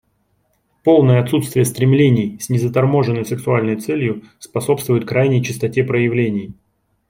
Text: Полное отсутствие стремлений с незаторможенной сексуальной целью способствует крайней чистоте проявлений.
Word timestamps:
Полное 0.83 1.21
отсутствие 1.21 1.63
стремлений 1.63 2.39
с 2.39 2.49
незаторможенной 2.49 3.23
сексуальной 3.23 3.79
целью 3.79 4.23
способствует 4.39 5.07
крайней 5.07 5.43
чистоте 5.43 5.83
проявлений. 5.83 6.55